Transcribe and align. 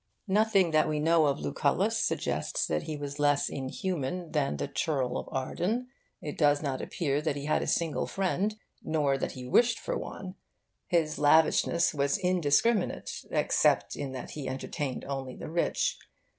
Nothing 0.27 0.71
that 0.71 0.89
we 0.89 0.99
know 0.99 1.27
of 1.27 1.39
Lucullus 1.39 1.95
suggests 1.95 2.65
that 2.65 2.81
he 2.81 2.97
was 2.97 3.19
less 3.19 3.49
inhuman 3.49 4.31
than 4.31 4.57
the 4.57 4.67
churl 4.67 5.15
of 5.15 5.29
Arden. 5.31 5.89
It 6.23 6.39
does 6.39 6.59
not 6.63 6.81
appear 6.81 7.21
that 7.21 7.35
he 7.35 7.45
had 7.45 7.61
a 7.61 7.67
single 7.67 8.07
friend, 8.07 8.55
nor 8.81 9.15
that 9.19 9.33
he 9.33 9.45
wished 9.45 9.77
for 9.79 9.95
one. 9.95 10.33
His 10.87 11.19
lavishness 11.19 11.93
was 11.93 12.17
indiscriminate 12.17 13.11
except 13.29 13.95
in 13.95 14.11
that 14.13 14.31
he 14.31 14.49
entertained 14.49 15.05
only 15.05 15.35
the 15.35 15.51
rich. 15.51 15.99